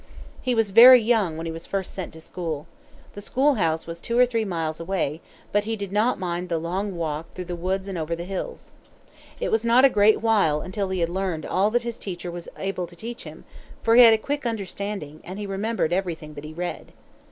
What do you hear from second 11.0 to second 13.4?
had learned all that his teacher was able to teach